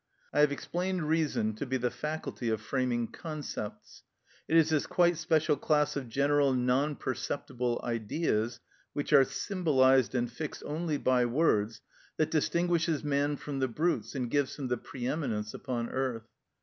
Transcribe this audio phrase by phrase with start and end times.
[0.33, 4.01] I have explained reason to be the faculty of framing concepts.
[4.47, 8.59] It is this quite special class of general non perceptible ideas,
[8.93, 11.81] which are symbolised and fixed only by words,
[12.17, 16.25] that distinguishes man from the brutes and gives him the pre eminence upon earth.